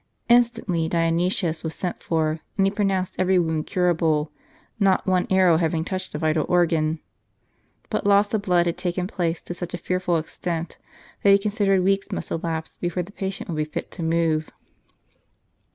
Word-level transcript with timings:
Instantly 0.29 0.89
Dionysius 0.89 1.63
was 1.63 1.75
sent 1.75 2.01
for, 2.01 2.39
and 2.57 2.65
he 2.65 2.71
pronounced 2.71 3.13
every 3.19 3.37
wound 3.37 3.67
curable; 3.67 4.31
not 4.79 5.05
one 5.05 5.27
arrow 5.29 5.57
having 5.57 5.85
touched 5.85 6.15
a 6.15 6.17
vital 6.17 6.43
organ. 6.49 6.99
But 7.91 8.07
loss 8.07 8.33
of 8.33 8.41
blood 8.41 8.65
had 8.65 8.79
taken 8.79 9.05
place 9.05 9.41
to 9.43 9.53
such 9.53 9.75
a 9.75 9.77
fearful 9.77 10.17
extent, 10.17 10.79
that 11.21 11.29
he 11.29 11.37
considered 11.37 11.83
weeks 11.83 12.11
must 12.11 12.31
elapse 12.31 12.79
before 12.79 13.03
the 13.03 13.11
patient 13.11 13.47
would 13.49 13.57
be 13.57 13.63
fit 13.63 13.91
to 13.91 14.01
move. 14.01 14.49